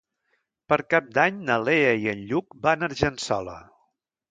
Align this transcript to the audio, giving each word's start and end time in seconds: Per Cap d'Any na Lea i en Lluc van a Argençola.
Per 0.71 0.79
Cap 0.93 1.11
d'Any 1.17 1.37
na 1.51 1.59
Lea 1.67 1.93
i 2.05 2.09
en 2.15 2.25
Lluc 2.33 2.59
van 2.67 2.87
a 2.87 2.91
Argençola. 2.91 3.57